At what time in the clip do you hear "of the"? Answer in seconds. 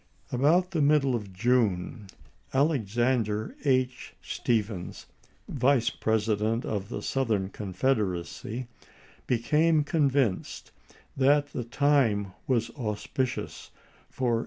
6.65-7.03